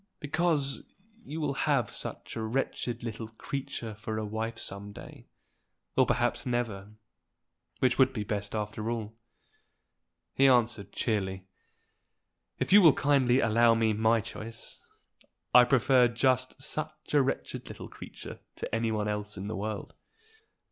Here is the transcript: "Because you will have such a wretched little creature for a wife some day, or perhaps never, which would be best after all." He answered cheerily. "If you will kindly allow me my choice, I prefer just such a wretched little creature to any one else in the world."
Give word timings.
"Because 0.19 0.81
you 1.23 1.39
will 1.39 1.53
have 1.53 1.91
such 1.91 2.35
a 2.35 2.41
wretched 2.41 3.03
little 3.03 3.27
creature 3.27 3.93
for 3.93 4.17
a 4.17 4.25
wife 4.25 4.57
some 4.57 4.91
day, 4.91 5.27
or 5.95 6.07
perhaps 6.07 6.43
never, 6.43 6.93
which 7.77 7.99
would 7.99 8.11
be 8.11 8.23
best 8.23 8.55
after 8.55 8.89
all." 8.89 9.13
He 10.33 10.47
answered 10.47 10.91
cheerily. 10.91 11.45
"If 12.57 12.73
you 12.73 12.81
will 12.81 12.93
kindly 12.93 13.41
allow 13.41 13.75
me 13.75 13.93
my 13.93 14.21
choice, 14.21 14.79
I 15.53 15.65
prefer 15.65 16.07
just 16.07 16.59
such 16.59 17.13
a 17.13 17.21
wretched 17.21 17.67
little 17.67 17.87
creature 17.87 18.39
to 18.55 18.73
any 18.73 18.91
one 18.91 19.07
else 19.07 19.37
in 19.37 19.47
the 19.47 19.55
world." 19.55 19.93